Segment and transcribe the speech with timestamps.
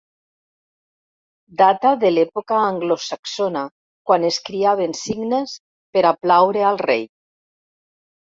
[1.59, 3.63] Data de l'època anglosaxona
[4.11, 5.55] quan es criaven cignes
[5.99, 7.07] per a plaure al rei.